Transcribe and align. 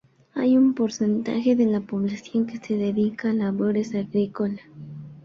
Hay 0.33 0.57
un 0.57 0.73
porcentaje 0.73 1.55
de 1.55 1.67
la 1.67 1.79
población 1.79 2.47
que 2.47 2.57
se 2.57 2.75
dedica 2.75 3.29
a 3.29 3.33
labores 3.33 3.93
agrícola. 3.93 4.59